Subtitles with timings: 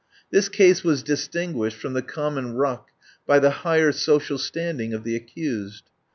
[0.31, 2.89] This case was distinguished from the common ruck
[3.27, 5.91] by the higher social standing of the accused.